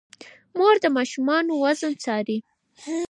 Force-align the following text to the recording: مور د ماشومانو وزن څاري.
مور 0.57 0.75
د 0.83 0.85
ماشومانو 0.97 1.51
وزن 1.63 1.93
څاري. 2.03 2.37